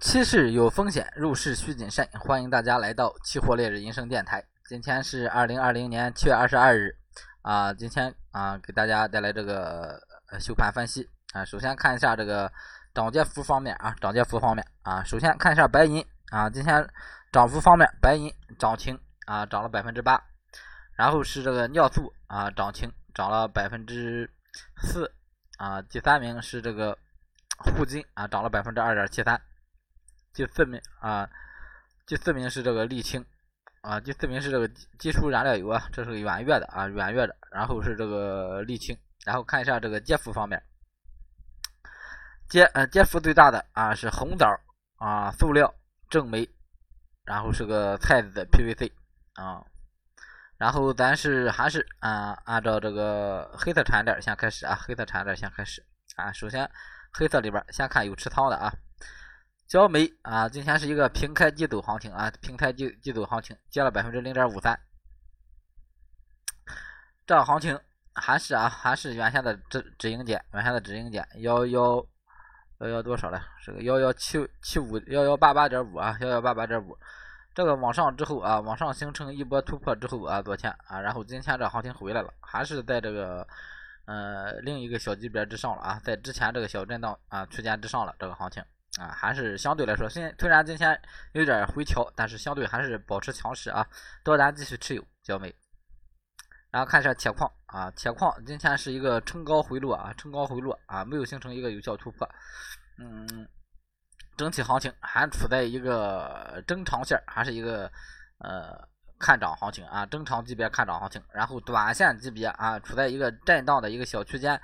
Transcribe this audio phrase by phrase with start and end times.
[0.00, 2.08] 期市有风险，入市需谨慎。
[2.18, 4.42] 欢迎大家来到期货烈日银声电台。
[4.66, 6.96] 今天是二零二零年七月二十二日
[7.42, 10.00] 啊，今天啊给大家带来这个
[10.40, 11.44] 休盘分析啊。
[11.44, 12.50] 首先看一下这个
[12.94, 16.88] 涨跌幅方面啊，涨跌幅方面啊，首先看一下白银啊，今天
[17.30, 20.18] 涨幅方面，白银涨停啊，涨了百分之八。
[20.96, 24.30] 然后是这个尿素啊，涨停涨了百分之
[24.82, 25.12] 四
[25.58, 25.82] 啊。
[25.82, 26.96] 第三名是这个
[27.58, 29.38] 沪金啊，涨了百分之二点七三。
[30.32, 31.28] 第四名啊，
[32.06, 33.24] 第四名是这个沥青
[33.82, 37.36] 啊，第四名是这个基础燃料油啊，这是个远月的啊，远月的。
[37.50, 40.62] 然后是这个沥青，然后看一下这个跌幅方面，
[42.48, 44.46] 跌呃跌幅最大的啊是红枣
[44.98, 45.74] 啊，塑料、
[46.08, 46.48] 正煤，
[47.24, 48.92] 然后是个菜籽 PVC
[49.34, 49.66] 啊，
[50.58, 56.70] 然后咱是还是啊按照这个黑色产业链先开始啊，黑色产业链先开始啊，首先
[57.12, 58.72] 黑色里边先看有持仓的啊。
[59.70, 64.76] 焦煤啊，今天是一个平开低走行情啊，平开低低走行情，跌了百分之零点五三。
[67.24, 67.78] 这行情
[68.12, 72.04] 还是啊，还是原先的止止盈点，原先的止盈点幺幺
[72.80, 73.40] 幺幺多少了？
[73.60, 76.98] 是个幺幺七七五幺幺八八点五啊，幺幺八八点五。
[77.54, 83.46] 这个往上之后啊，往上形成一波突破之后啊，昨天啊，然后今天这行情回来了，还是在这个
[84.06, 88.60] 呃另一个小级别之上了啊，在之前这个小震荡啊区间之上了这个行情。
[88.98, 91.00] 啊，还是相对来说，现虽然今天
[91.32, 93.86] 有点回调，但是相对还是保持强势啊。
[94.24, 95.54] 多单继续持有焦煤，
[96.72, 102.28] 然后看一下铁矿啊，铁矿今天是一个冲高回落啊，冲高回落啊，没有形成一个有效突破。
[102.98, 103.48] 嗯，
[104.36, 107.90] 整体行情还处在一个中长线，还是一个
[108.38, 108.76] 呃
[109.20, 111.22] 看涨行情啊，中长级别看涨行情。
[111.32, 114.60] 然后短线级别啊，处在一个震荡的一个小区间。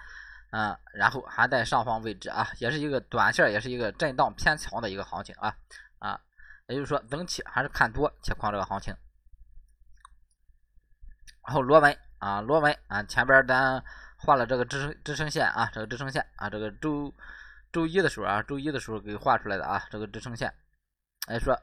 [0.50, 5.54] 嗯，然后还在上方位置啊，也是一个短线，也是一个震荡偏强的一个行情啊
[5.98, 6.18] 啊，
[6.68, 8.94] 也就是说整体还是看多铁矿这个行情。
[11.46, 13.82] 然后螺纹啊，螺纹啊，前边咱
[14.16, 17.12] 画了这个支撑支撑线啊，这个支撑线啊，这个周
[17.72, 20.54] 周一的时候啊，周一的时候给画出来的啊，这个支撑线，
[21.26, 21.54] 哎说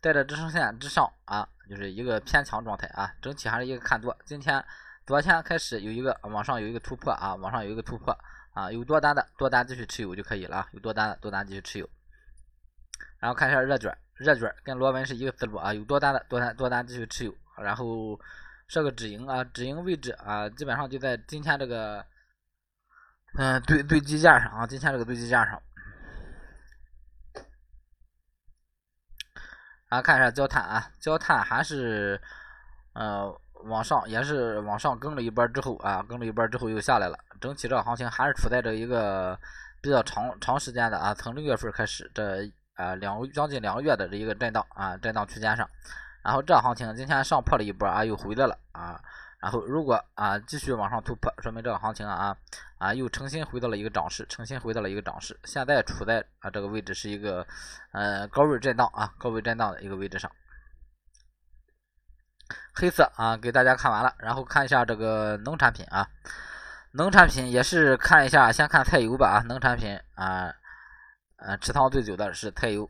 [0.00, 4.16] 在这支撑线之上啊，就是一个偏强状态啊，整体还是一个看多。
[4.24, 4.64] 今天。
[5.06, 8.16] 昨天开始有一个往上有一个突破啊，往上有一个突破
[8.60, 11.88] 啊，有多单的多单继续持有就可以了啊，有多单的多单继续持有。
[13.18, 17.34] 然后看一下热卷，热卷跟螺纹是一个思路啊，有多单的多单多单继续持有。
[17.56, 18.20] 然后
[18.68, 22.04] 设个止盈啊，止盈位置啊，基本上就在今天这个
[23.38, 25.62] 嗯对对基价上啊，今天这个对基价上。
[29.88, 32.20] 然后看一下焦炭啊，焦炭还是
[32.92, 33.34] 呃。
[33.64, 37.18] 往上也是往上跟了一波之后啊，跟了一波之后又下来了。
[37.40, 39.38] 整体这个行情还是处在这一个
[39.80, 45.68] 比较长长时间的啊，从六月份开始这啊两将近两个月的这一个震荡啊震荡区间上。
[46.22, 49.00] 然后这行情今天上破了一波啊，又回来了啊。
[49.40, 52.36] 然后如果啊继续往上突破，说明这个行情啊
[52.76, 55.34] 啊又重新回到了一个涨势，重新回到了一个涨势。
[55.44, 57.46] 现在处在啊这个位置是一个
[57.92, 60.30] 呃高位震荡啊高位震荡的一个位置上。
[62.74, 66.06] 黑色啊，给大家看完了，然后看一下这个农产品啊，
[66.92, 70.52] 农产品也是看一下，先看菜油吧啊，农产品啊，
[71.36, 72.88] 呃，持仓最久的是菜油，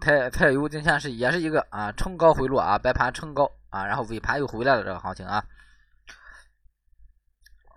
[0.00, 5.44] 菜菜油今天是也是一个啊冲高回落啊，白盘冲高啊，然后尾盘又回来了这个行情啊，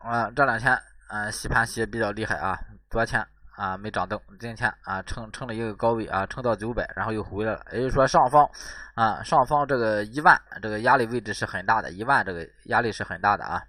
[0.03, 2.59] 啊这两天啊洗盘洗的比较厉害啊，
[2.89, 3.25] 昨天。
[3.57, 7.65] 啊，没涨动，今天啊，撑撑了一个高位啊，撑到九百，然后又回来了。
[7.71, 8.45] 也就是说，上方
[8.95, 13.63] 啊，上方这个一万这个压力位置是很大的，一万这个压力是很大的啊。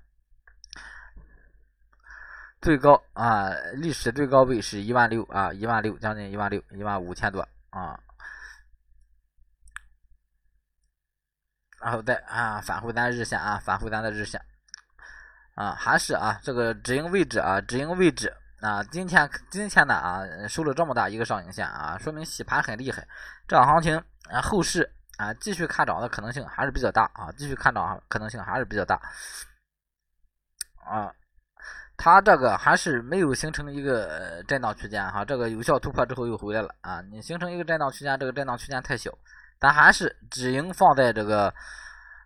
[2.67, 7.41] 最高啊，历史最高位是一万六啊，一万六，将近一万六，一万五千多
[7.71, 7.97] 啊。
[11.81, 14.45] 然后再啊，返回咱日线啊，返回咱的日线
[15.55, 18.37] 啊，还是啊，这个止盈位置啊，止盈位置。
[18.61, 23.07] 啊，今天今天呢啊，收了这么大一个上影线啊，说明洗盘很厉害。
[23.47, 23.97] 这行情
[24.29, 29.01] 啊，后市啊，继续看涨的可能性还是比较大啊，继续看涨可能性还是比较大。
[30.85, 31.15] 啊，
[31.97, 37.01] 它这个还是没有形成一个震荡区间哈，这个有效突破之后又回来了啊。
[37.11, 39.11] 你形成一个震荡区间，这个震荡区间太小，
[39.61, 41.53] 咱还是止盈放在这个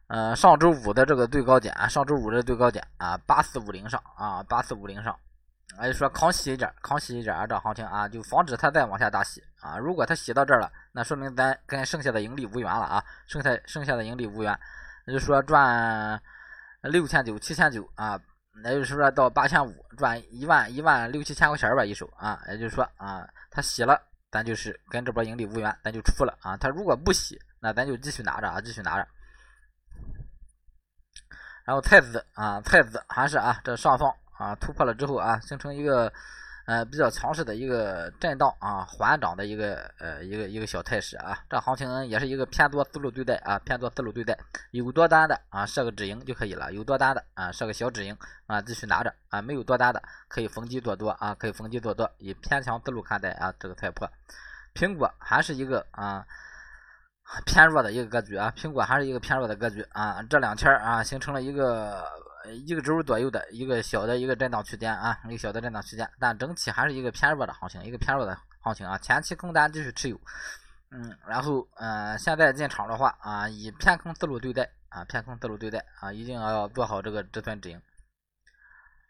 [0.09, 5.17] 呃上周五的这个最高点，上周五的最高点啊，八四五零上啊，八四五零上。
[5.79, 9.79] 哎，就说扛洗一点，扛洗一点啊，这行情啊，就防止它再往下大洗啊。
[9.79, 14.59] 如果它洗到这儿了，那说明咱跟剩下的盈利无缘了啊，剩下剩下的盈利无缘。
[15.07, 16.21] 也就说赚
[16.83, 18.19] 六千九、七千九啊，
[18.52, 22.43] 那就是说到八千五，赚一万一万六七千块钱吧一手啊。
[22.49, 24.00] 也就是说啊，他洗了
[24.31, 26.56] 咱就是跟这波盈利无缘，咱就出了啊。
[26.56, 29.06] 他如果不洗，那咱就继续拿着啊，继续拿着。
[31.64, 36.12] 然后菜子啊，菜子还是啊，这上方啊突破了之后啊，形成一个
[36.71, 41.37] 呃比较强势的一个震荡啊缓涨的一个呃一个一个小态势啊。
[41.51, 44.39] 这行情也是一个偏多思路对待啊，偏多思路对待。
[44.71, 54.09] 有多单的啊设个止盈就可以了，有多单的啊设个小止盈啊继续拿着啊，没有多单的可以逢低做多啊，可以逢低做多，以偏强思路看待啊这个菜粕。
[54.73, 56.25] 苹果还是一个啊。
[57.47, 62.05] 偏弱的一个格局啊，苹果还是一个偏弱的格局啊，这两天啊形成了一个
[62.49, 70.21] 一个周左右的一个小的一个震荡区间啊，一个小的震荡区间，但整体还是一个偏弱的行情，一个偏弱的行情啊，前期空单继续持有，
[70.91, 77.81] 嗯，然后嗯，现在进场的话啊，以偏空思路对待啊，偏空思路对待啊，一定要做好这个止损止盈。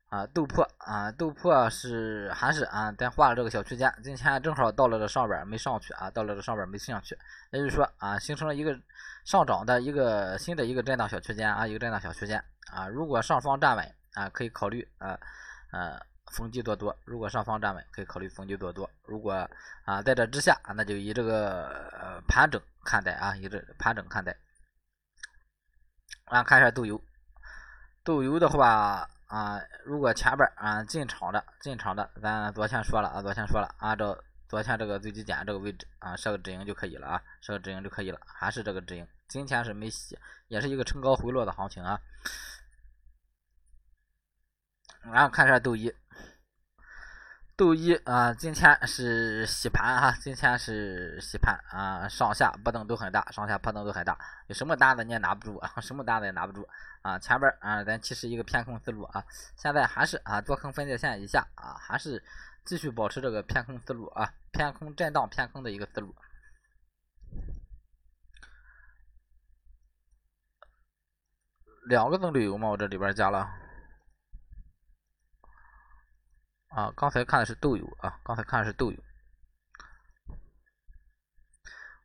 [0.09, 7.17] 啊，豆粕啊，豆粕是还是啊，咱画了这个小区间，今天正好到了这上边没上去啊，到了这上边没上去，
[7.53, 8.77] 也就是说啊，形成了一个
[9.25, 12.43] 上涨的一个新的一个震荡小区间啊，一个震荡小区间。
[12.73, 15.19] 啊，如果上方站稳啊，可以考虑啊
[15.73, 16.01] 呃
[16.33, 19.49] 逢低做多；如果上方站稳，可以考虑逢低做多；如果
[19.85, 24.37] 啊在这之下，那就以这个盘整看待啊，以这盘整看待。
[26.27, 27.03] 啊，看一下豆油，
[28.05, 29.09] 豆油的话。
[29.31, 34.19] 啊，如果前边啊进场的进场的，咱昨天说了啊，昨天说了，按照
[34.49, 39.07] 昨天这个最低点这个位置啊设个止盈就可以了啊，设个止盈就可以了，还是这个止盈。
[39.29, 40.19] 今天是没洗，
[40.49, 42.01] 也是一个冲高回落的行情啊。
[45.03, 45.93] 然后看一下豆一，
[47.57, 56.69] 豆一啊，今天是洗盘哈，今天是洗盘啊，上下波动都很大，上下波动都很大，有什么单子你也拿不住啊，什么单子也拿不住。
[57.03, 59.25] 啊，前边啊，咱其实一个偏空思路啊，
[59.57, 62.23] 现在还是啊，做空分界线以下啊，还是
[62.67, 66.15] 继续保持这个偏空思路啊，偏空震荡偏空的一个思路。
[71.87, 72.69] 两个增绿油吗？
[72.69, 73.51] 我这里边加了
[76.71, 78.99] 啊，刚才看的是豆油啊，刚才看的是豆油，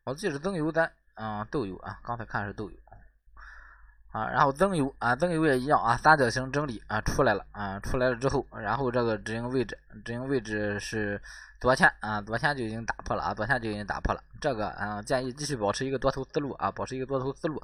[0.03, 2.77] 我记得增油咱嗯豆油啊，刚才看的是豆油。
[4.11, 11.21] 啊，然后增油啊，增油也一样啊，三角形整理啊出来了啊，出来了之后，然后这个止盈位置，止盈位置是
[11.59, 14.23] 昨天啊，昨天就已经打破了啊，昨天就已经打破了。
[14.39, 17.61] 这个啊，建议继续保持一个多头思路啊，保持一个多头思路，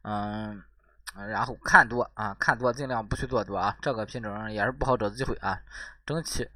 [0.00, 0.64] 嗯，
[1.14, 5.60] 然后看多啊，看多尽量不去做多啊，这个品种也是不好找机会啊，
[6.06, 6.48] 整体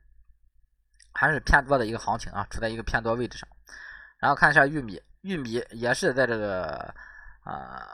[1.13, 3.49] 还是偏多的一个行情啊，处在一个偏多位置上。
[4.19, 6.95] 然后看一下玉米，玉米也是在这个
[7.43, 7.87] 啊。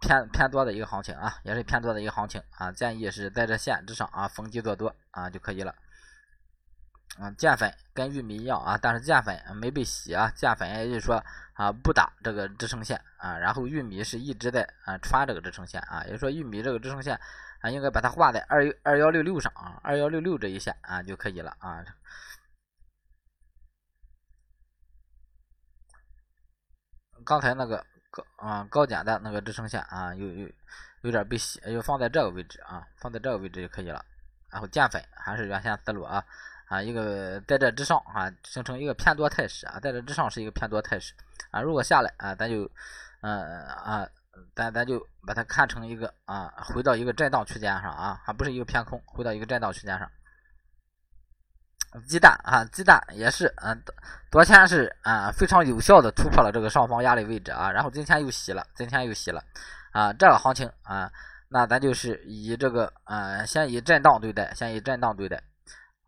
[0.00, 5.74] 偏偏多的一个行情啊，也是偏多的一个行情啊，建议是在这线之上啊逢低做多啊就可以了。
[7.16, 11.24] 嗯，淀粉跟玉米一样啊，但是淀粉没被洗啊，淀粉也就是说
[11.54, 17.18] 啊不打这个支撑线啊，然后玉米是一直在啊穿这个支撑线啊，也就是说玉米这个支撑线
[17.60, 21.84] 啊应该把它画在二二幺六六上啊，二幺六六这一线啊就可以了啊。
[27.24, 27.84] 刚才那个。
[28.10, 30.48] 高啊高点的那个支撑线啊，有有
[31.02, 34.02] 有点被洗，就放在这个位置啊，放在这个位置就可以了。
[34.48, 36.24] 然后淀粉还是原先思路啊
[36.68, 41.14] 啊，一个在这之上啊，形成一个偏多态势啊，在这之上是一个偏多态势
[41.50, 41.60] 啊。
[41.60, 42.70] 如果下来啊，咱就
[43.22, 44.06] 嗯啊，
[44.54, 50.10] 咱咱就把它看成一个啊，回到一个震荡区间上啊，还不是一个偏空，回到一个震荡区间上。
[52.06, 53.82] 鸡蛋啊，鸡蛋也是，嗯，
[54.30, 59.42] 昨天是啊非常有效的突破了这个上方压力位置啊，然后今天又洗了，今天又洗了，
[59.92, 61.10] 啊，这个行情啊，
[61.48, 65.42] 那咱就是以这个啊，先以震荡对待，先以震荡对待，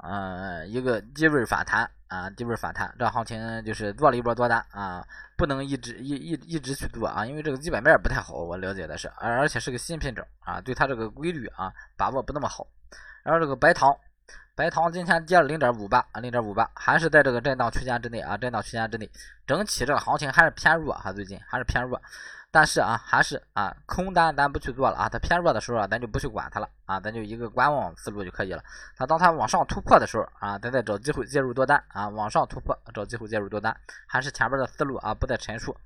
[0.02, 12.66] 嗯，一个低位反弹啊，低位反弹，这行情就是做了一波多单啊，不能一直一一一直去做啊，因为这个基本面不太好，我了解的是，而而且是个新品种啊，对它这个规律啊把握不那么好，
[13.22, 13.96] 然后这个白糖。
[14.56, 19.10] 白糖今天跌了零点五八啊，零点五八，还是在这个震荡区间之内啊，震荡区间之内，
[19.46, 21.98] 整体这个行情还是偏弱哈，最近还是偏弱，
[22.50, 28.62] 但是啊，还是啊，空单咱不去做了啊，它偏弱的时候啊，咱就不去管它了啊，咱就一个观望思路就可以了。
[28.96, 33.74] 它当它往上突破的时候啊，咱再找机会介入多单啊，往上突破找机会介入多单，
[34.06, 35.76] 还是前边的思路啊，不再陈述。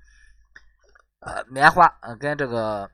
[1.19, 2.89] 呃，棉花呃跟这个。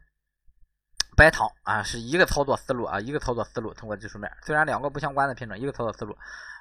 [1.17, 3.73] 白糖啊，是一个操作思路啊，一个操作思路。
[3.73, 6.17] 通过技术面，虽然两个不相关的品种，一个操作思路，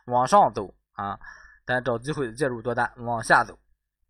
[0.06, 1.18] 往上走啊，
[1.64, 3.56] 咱找机会介入多单；往下走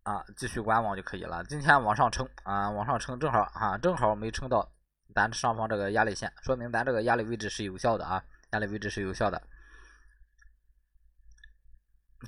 [0.03, 1.43] 啊，继续观望就可以了。
[1.43, 4.67] 今天往上撑啊，往上撑正好啊，正好没撑到
[5.13, 9.41] 咱上方这个压力线，说明咱这个压力位置是有效的啊，压力位置是有效的。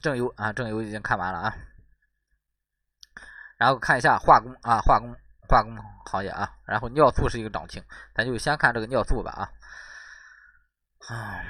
[0.01, 1.55] 正油啊，正油已经看完了啊。
[3.57, 5.11] 然后看一下化工啊，化工
[5.47, 5.75] 化工
[6.05, 6.51] 行业啊。
[6.65, 9.41] 然后尿素是一个涨停，咱就先看这个尿素吧啊。
[11.07, 11.41] 啊，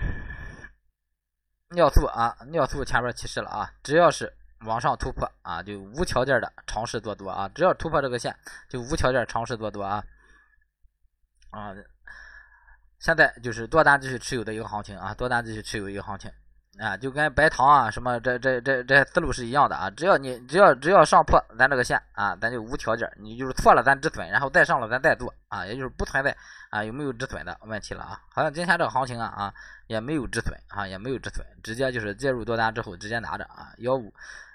[1.70, 4.34] 尿素啊，尿素前面提示了啊，只要是
[4.66, 8.36] 往上突破啊，就无条件的尝试做多啊，只要突破这个线，
[8.70, 10.04] 就无条件尝试做多啊。
[11.52, 11.74] 啊，
[13.00, 16.32] 现在就是多单继续持有的一个行情啊，多单继续持有一个行情。
[16.80, 26.36] 啊，就跟白糖啊什么这这这这思路是一样的啊，只要你只要只要上破咱这个线啊，咱就无条件，你就是错了咱止损，然后再上了咱再做啊，也就是不存在
[26.72, 28.20] 啊有没有止损的问题了啊。
[28.32, 29.54] 好像今天这个行情啊啊
[29.86, 34.12] 也没有止损啊也没有止损，直接就是介入多单之后直接拿着啊幺五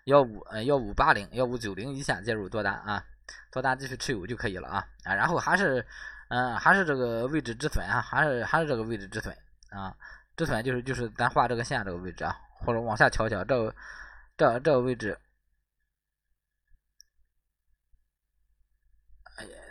[0.08, 3.04] 幺五呃幺五八零幺五九零一线介入多单啊，
[3.52, 5.86] 多单继续持有就可以了啊啊，然后还是
[6.28, 9.36] 嗯还是这个位置止损啊，还是还是这个位置止损
[9.68, 9.94] 啊。
[10.34, 13.74] 止损就是就是咱画这个线这个位置啊，或者往下调调，这个
[14.36, 15.18] 这这个位置，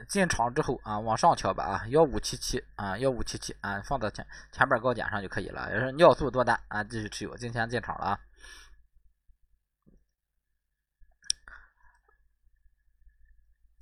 [0.08, 5.72] 进场之后啊，往上调吧啊，幺五七七啊，幺五七七啊，放到前前边高点上就可以了。
[5.74, 8.20] 也是尿素多单啊，继续持有，今天进场了啊。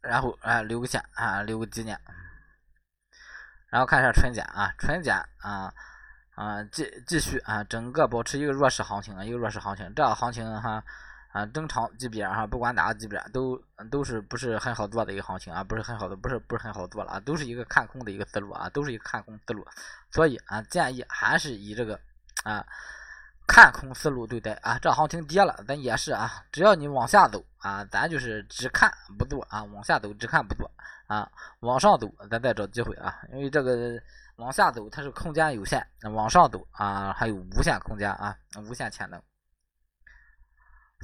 [0.08, 2.00] 然后啊，留个线啊，留个纪念，
[3.70, 5.74] 然后看一下纯碱啊，纯碱啊。
[6.36, 9.90] 啊，继继续啊，整个保持一个弱势行情啊，一个弱势行情。
[9.96, 10.84] 这个行情哈
[11.32, 13.58] 啊，正常级别哈，不管哪个级别都
[13.90, 19.66] 都是不是很好做的一个行情啊，不是很好的，不是不是很好做了啊，都是一个看空的一个思路啊，都是一个看空思路。
[20.12, 21.98] 所以啊，建议还是以这个
[22.44, 22.66] 啊
[23.48, 24.78] 看空思路对待啊。
[24.82, 30.70] 这行情跌了，咱也是啊，只要你往下走啊，咱就是只看不做啊，往下走只看不做
[31.08, 34.00] 啊，往上走咱再找机会啊，因为这个。
[34.38, 35.80] 往下走，它是空间有限；
[36.12, 38.36] 往上走啊，还有无限空间啊，
[38.68, 39.18] 无限潜能。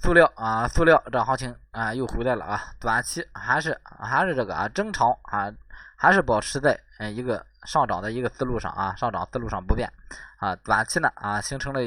[0.04, 5.50] 塑料啊，塑料这行情啊又回来了啊，短期还是还是这个啊，正常啊，
[5.96, 9.92] 还是保持在嗯一个上涨的一个思路上啊，上涨思路上不变
[10.38, 10.56] 啊。
[10.58, 11.82] 短期呢啊，形成了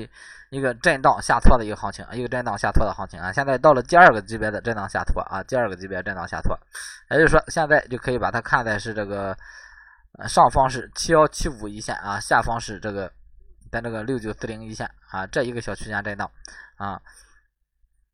[0.51, 3.33] 一个震荡下挫的一个行情，一个震荡下挫的行情啊。
[3.33, 6.59] 现在到了第二个级别的震荡下挫啊，第二个级别震荡下挫，
[7.11, 9.37] 也就是说现在就可以把它看在是这个。
[10.29, 13.11] 上方是七幺七五一线啊，下方是这个
[13.73, 16.31] 在这个六九四零一线啊，这一个小区间震荡
[16.77, 17.03] 啊。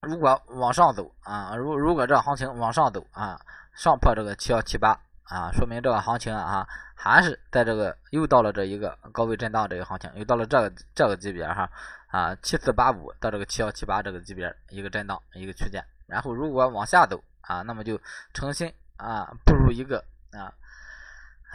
[0.00, 3.38] 如果往上走啊，如如果这行情往上走啊，
[3.76, 4.98] 上破这个七幺七八
[5.30, 11.70] 啊，说明这个行情啊还是在这个又到了这一个高位震荡这个行情，又到了这个这个级别哈
[12.08, 15.82] 啊，七四八五到这个七幺七八这个级别一个震荡一个区间。
[16.06, 17.98] 然后如果往下走啊，那么就
[18.34, 20.52] 重新啊步入一个啊。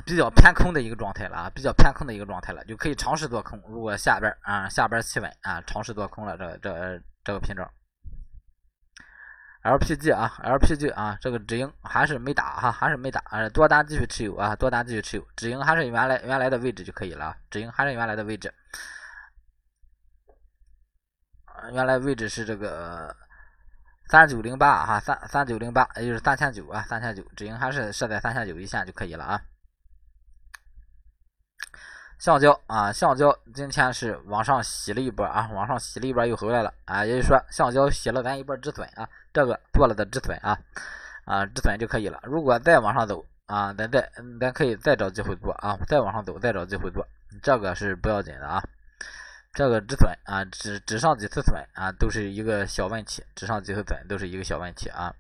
[0.06, 3.58] 比较偏空的一个状态了啊，比较偏空的一个状态了，就可以尝试做空。
[3.66, 7.66] 如果下边啊下边企稳啊，尝试做空了，这这这个品种
[9.66, 18.54] ，LPG 啊，LPG 啊，这个止盈还是没打哈，还是没打啊，多单继续持有啊，多单继续持有，止盈还是原来原来的位置就可以了，止盈还是原来的位置，
[21.74, 23.16] 原来位置是这个
[24.10, 29.42] 三九零八哈，三三九零八，也就是三千九啊，三千九，止盈还是设在三千九一线就可以了啊。
[32.18, 40.58] 橡胶啊，橡胶今天是往上洗了一波啊，往上洗了一波又回来了啊，也就是说橡胶洗了咱一波止损啊，这个做了的止损啊，
[41.26, 42.22] 啊止损就可以了。
[42.24, 47.06] 如果再往上走啊，咱再咱可以再找机会做啊，再往上走再找机会做，
[47.44, 48.64] 这个是不要紧的啊，
[49.54, 55.14] 这个止损啊，只只上几次损啊，都是一个小问题，只上几次损都是一个小问题啊，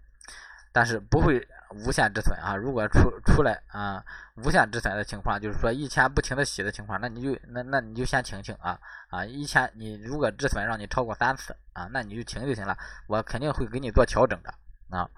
[0.71, 1.45] 但是不会。
[1.83, 2.55] 无限止损啊！
[2.55, 4.03] 如果出出来啊，
[4.37, 8.79] 无限止损的情况，就是说一天不停的洗的情况，那你就那那你就先停停啊
[9.09, 9.25] 啊！
[9.25, 12.77] 一天你如果止损让你超过三次啊，那你就停就行了，
[13.07, 14.53] 我肯定会给你做调整的
[14.89, 15.09] 啊。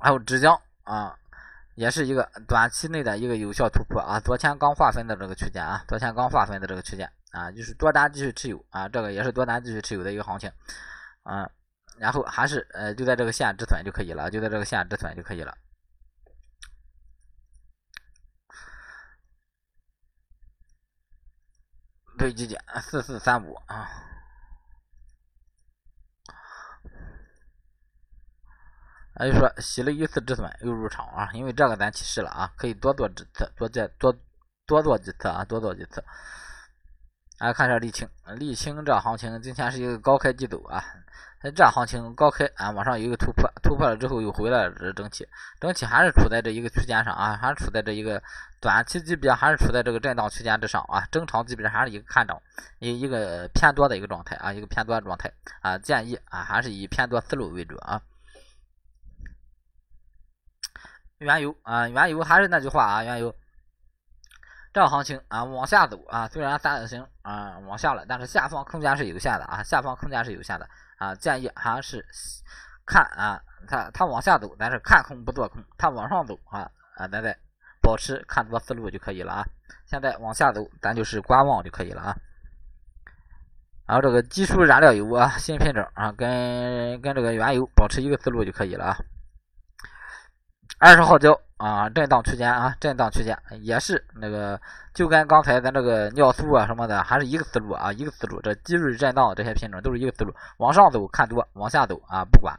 [0.00, 1.14] 还有纸浆啊，
[1.74, 4.18] 也是一个短期内的一个有效突破啊。
[4.18, 10.50] 昨天刚划分的这个区间啊，昨天刚划分的这个区间啊，就是多单继续持有啊，这个也是多单继续持有的一个行情
[11.22, 11.50] 啊。
[11.98, 15.56] 然后还是呃，就在这个线止损就可以了，就在这个线止损就可以了。
[22.18, 23.90] 对基点四四三五啊，
[29.14, 34.18] 那就说洗了一次止损又入场啊，因为这个咱提示了啊，可以多做几次，多做多
[34.66, 36.02] 多做几次啊，多做几次。
[37.38, 40.82] 来看一下沥青，沥青这行情今天是一个高开低走啊。
[41.54, 45.26] 这行情高开啊，往上有一个突破，突破了之后又回来了，这整体
[45.60, 48.22] 整体还是处在这一个区间上啊，还是处在这一个
[48.60, 52.40] 短期级别，还是处在这个震荡区间之上啊，正常级别还是一个看涨，
[52.78, 58.00] 一一个偏多的一个状态啊，一个偏多的状态啊，建议啊还是以偏多思路为主啊。
[61.18, 63.34] 原油啊，原油还是那句话啊，原油
[64.76, 70.68] 这样行情啊，往下走啊，虽然三角形啊往下了，但是下方空间是有限的啊，下方空间是有限的
[70.98, 72.04] 啊，建议还是
[72.84, 77.34] 看啊，它它往下走，但是看空不做空，它往上走啊啊，咱再
[77.80, 79.46] 保持看多思路就可以了啊。
[79.86, 82.14] 现在往下走，咱就是观望就可以了啊。
[83.86, 88.98] 然后这个基础燃料油啊，新品种啊，跟跟这个原油保持一个思路就可以了啊。
[90.78, 94.60] 二十号胶啊，震荡区间啊，震荡区间也是那个，
[94.92, 98.38] 就跟刚才咱这个尿素啊什么的，还是一个思路啊，一个思路。
[98.42, 102.54] 这基瑞震荡这些品种都是一个思路，往上走看多，往下走啊不管。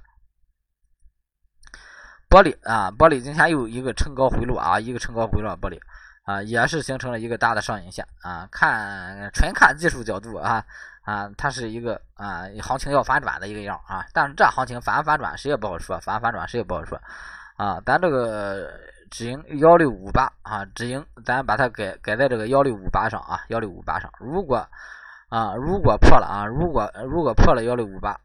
[2.28, 5.80] 玻璃啊，玻璃今天又一个冲高回落啊，一个冲高回落，玻璃
[6.26, 8.50] 啊也是形成了一个大的上影线啊。
[8.52, 10.66] 看纯看技术角度啊
[11.04, 17.00] 啊，它是一个啊行情要反转的一个样啊，但是这行情反反转谁也不好说，反反转谁也不好说。
[17.58, 18.72] 啊，咱这个
[19.10, 24.12] 止盈幺六五八啊，止盈咱把它改改在这个幺六五八上啊，幺六五八上。
[24.20, 24.58] 如果
[25.30, 28.16] 啊，如果破了啊，如果如果破了幺六五八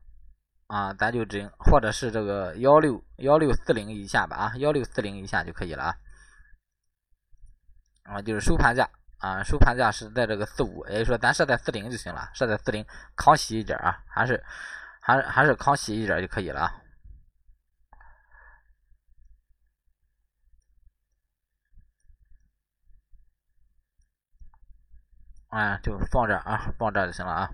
[0.66, 5.94] 啊，咱就止盈，或者是这个幺六幺六四零以下吧啊，幺六四零以下就可以了啊。
[8.04, 8.86] 啊，就是收盘价
[9.16, 12.84] 啊，收盘价是在这个四五，也就是说咱设在四零就行了，设在四零，
[13.16, 14.44] 抗洗一点啊，还是
[15.00, 16.81] 还是还是抗洗一点就可以了啊。
[25.52, 27.50] 啊，就放这啊，放这就行了啊。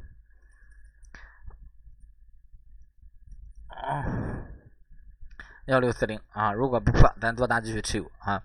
[5.66, 8.40] 幺六四零啊，如果不破，咱多单继续持有啊。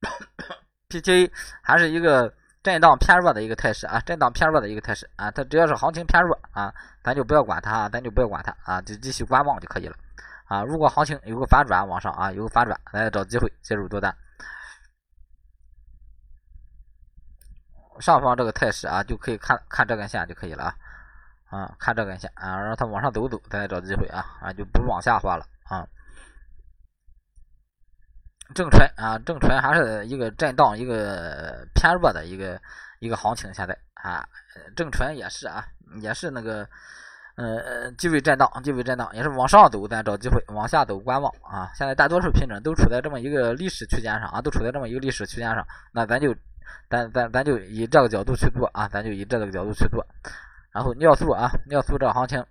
[0.88, 1.28] PTA
[1.60, 2.32] 还是一个
[2.62, 5.28] 震荡偏弱的一个态势啊，震荡偏弱的一个态势啊。
[5.32, 6.72] 它只要是行情偏弱啊，
[7.02, 9.96] 咱就不要管它啊，咱就不要管它啊，就继续观望就可以了
[10.46, 10.62] 啊。
[10.62, 14.16] 如果行情有个反转往上啊，有个反转，咱再找机会介入多单。
[18.00, 20.74] 上方这个态势啊，就可以看看这根线就可以了啊，
[21.60, 25.86] 啊，看这根线啊，让它往上走走，再找机会啊，啊，就不往下滑了啊。
[28.54, 32.60] 正纯啊，正纯还是一个震荡，一个偏弱的一个
[33.00, 34.26] 一个行情，现在啊，
[34.76, 35.64] 正纯也是啊，
[36.00, 36.66] 也是那个
[37.36, 41.70] 呃，机位震荡，机位震荡，也是往上走，咱找机会，往下走观望啊。
[41.74, 46.34] 现在大多数品种都处在这么一个历史区间上啊，都处在这么一个历史区间上，那咱就。
[46.90, 50.06] 咱咱咱就以这个角度去做啊，咱就以这个角度去做。
[50.72, 52.44] 然后尿素啊，尿素这行情，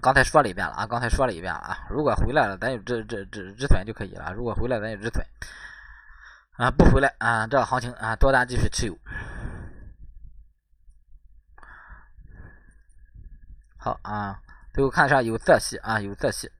[0.00, 1.86] 刚才说了一遍了啊，刚才说了一遍了啊。
[1.90, 4.32] 如果回来了，咱就止止止止损就可以了。
[4.32, 5.24] 如果回来，咱就止损
[6.56, 6.70] 啊。
[6.70, 8.96] 不回来啊，这个行情啊，多单继续持有。
[13.76, 14.40] 好啊，
[14.74, 16.50] 最后看一下有色系啊，有色系，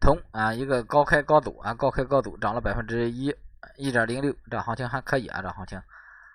[0.00, 3.34] 铜啊，一个高开高走啊，高开高走，涨了百分之一。
[3.76, 5.80] 一点零六，这行情还可以啊，这行情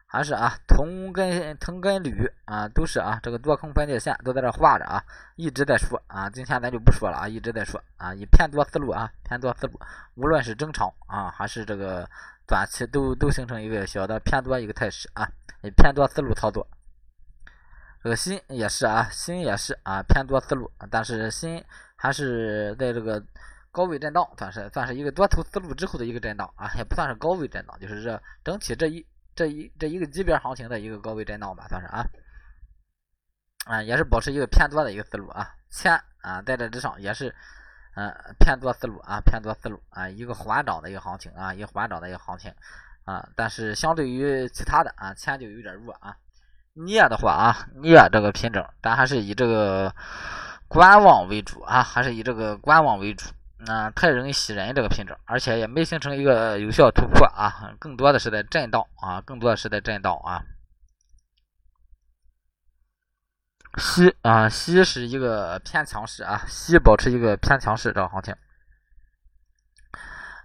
[0.05, 5.03] 还是啊，铜跟铜跟铝啊，都是啊，这个多空分界线都在这画着啊，
[5.35, 9.79] 一直在说啊，今天咱就不说了啊，一直在说啊，以偏多思路啊，偏多思路，
[10.15, 12.09] 无论是中长啊，还是这个
[12.47, 15.29] 短期，都都形成一个小的偏多一个态势啊，
[15.61, 16.67] 以偏多思路操作。
[18.03, 21.63] 这个锌也是啊，锌也是啊，偏多思路，但是锌
[21.95, 23.23] 还是在这个。
[23.71, 29.05] 高位震荡算是算是一个多头思路之后的一个震荡啊，也不算是高位震荡，就是这整体这一
[29.35, 32.03] 这一这一个级别行情的一个高位震荡吧，算是啊，
[33.65, 37.33] 啊也是保持一个偏多的一个思路啊，铅啊在这之上也是
[37.95, 42.51] 嗯偏多思路啊，偏多思路啊，一个缓涨的一个行情啊，一个缓涨的一个行情
[43.05, 46.17] 啊，但是相对于其他的啊，铅就有点弱啊，
[46.73, 49.93] 镍的话啊，镍这个品种咱还是以这个
[50.67, 53.25] 观望为主啊，还是以这个观望为主。
[53.65, 60.41] 那太容易吸人这个品种，而且也没形成一个有效突破啊，更多的是在震荡啊，更多的是在震荡啊。
[63.77, 68.33] 西啊，西是一个偏强势啊，西保持一个偏强势这个行情，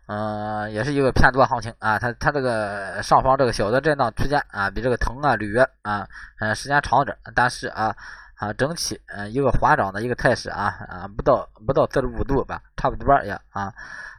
[0.07, 1.97] 嗯，也是一个偏多行情啊。
[1.97, 6.09] 它它这个上方这个小的震荡区间啊，比这个铜啊、铝啊，
[6.41, 7.97] 嗯，时间长点，但是啊。
[8.45, 13.73] 啊，整体嗯一个缓涨的一个态势啊啊，不到不到四十五度吧，差不多也啊，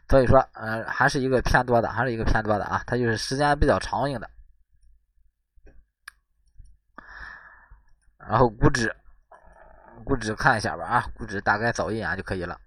[0.09, 4.29] 所以说呃还是一个偏多的，还是一个偏多的啊，它就是时间比较长硬的。
[8.17, 8.95] 然后股指，
[10.03, 12.59] 股指看一下吧啊，股指大概扫一眼就可以了。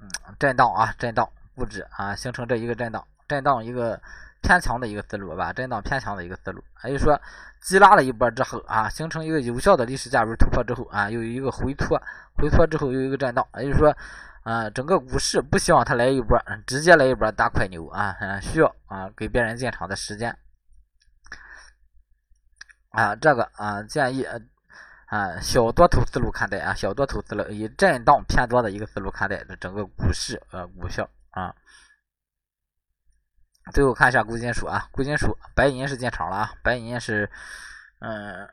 [0.00, 4.00] 嗯，震荡啊，震荡，股指啊形成这一个震荡，震荡一个
[4.42, 6.62] 偏强的一个思路吧，震荡偏强的一个思路。
[6.84, 7.20] 也就是说，
[7.62, 12.00] 急拉了一波之后啊，形成一个有效的历史价位突破之后啊，又有一个回脱，
[12.36, 13.46] 回脱之后又一个震荡。
[13.58, 13.96] 也就是说，
[14.42, 20.36] 啊，整个股市不希望它来一波，直接来一波大快牛啊，需要啊给别人进场的时间。
[22.90, 24.26] 啊，这个啊建议
[25.06, 31.54] 啊小多头思路看待啊，小多头思路以震荡偏多的一个思路看待这整个股市呃股票啊。
[33.72, 37.30] 最后看一下贵金属啊，贵金属白银是进场了啊，白银是
[38.00, 38.48] 嗯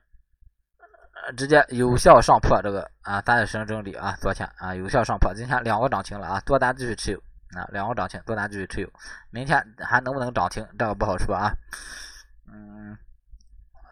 [1.35, 7.19] 直接有效上破这个啊三十升整理啊，昨天啊有效上破，今天两个涨停了啊，多单继续持有
[7.57, 8.89] 啊，两个涨停，多单继续持有，
[9.31, 11.51] 明天还能不能涨停，这个不好说啊，
[12.51, 12.97] 嗯。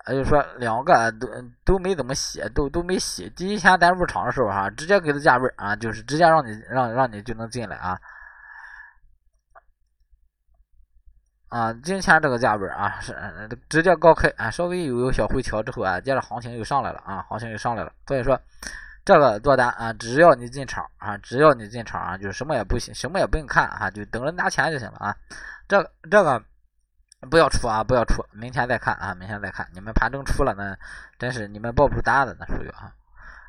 [0.08, 1.28] 也就说，两个都
[1.66, 3.28] 都没怎么洗，都都没洗。
[3.36, 8.00] 第一天咱入场的时候哈，直接给的价位啊，就是直接让你让让你就能进来啊。
[11.50, 13.16] 啊，今天这个价位啊是
[13.70, 17.92] 直接高开啊，稍微有有小回调之后啊，接着行情又上来了啊，行情又上来了。
[18.08, 18.40] 所以说，
[19.04, 25.16] 这个多单啊，只要你进场啊，只要你进场啊，就是什么也不行，什么也不用看啊，就等着拿钱就行了啊。
[25.68, 26.42] 这个这个。
[27.32, 27.84] 不要出啊！
[27.84, 29.16] 不要出，明天再看啊！
[29.16, 29.68] 明天再看。
[29.74, 30.76] 你们盘中出了呢，
[31.18, 32.94] 真是你们报不出单子那属于啊。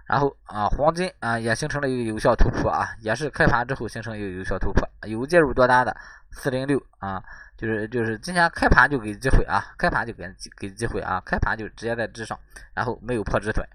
[0.07, 5.97] 然后啊，黄金啊也形成了一个有效突破啊，也是开盘之后形成一个有效突破，有介入多单的
[6.31, 7.23] 四零六啊，
[7.57, 12.38] 就是就是今天开盘就给机会啊，开盘就给给机会啊，开盘就直接在之上，
[12.73, 13.66] 然后没有破止损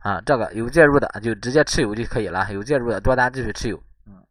[0.00, 3.76] 啊，这个有介入的就直接持有就可以了，有介入的多单继续持有，
[4.06, 4.24] 嗯，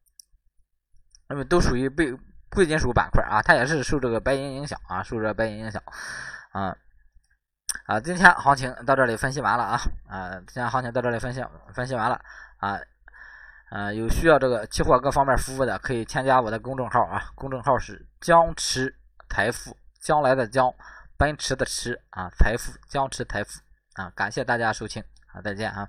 [1.30, 2.14] 那么都属于被。
[2.50, 5.84] 贵金属板块啊，它也是受这个白银影响啊，受这白银影响
[6.54, 6.74] 啊
[7.86, 8.00] 啊！
[8.00, 10.32] 今天行情到这里分析完了啊啊！
[10.48, 12.20] 今天行情到这里分析分析完了
[12.58, 12.80] 啊
[13.70, 13.94] 啊！
[13.94, 18.94] 有需要这个期货各方面服务的，可以添加我的公众号啊，公众号是江池
[19.30, 20.74] 财富，将来的江，
[21.18, 23.62] 奔驰的驰啊，财富江池财富
[23.94, 24.12] 啊！
[24.16, 25.88] 感谢大家收听，啊，再见啊！